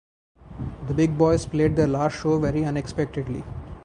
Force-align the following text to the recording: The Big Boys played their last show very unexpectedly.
The 0.87 0.95
Big 0.95 1.15
Boys 1.15 1.45
played 1.45 1.75
their 1.75 1.85
last 1.85 2.13
show 2.15 2.39
very 2.39 2.65
unexpectedly. 2.65 3.43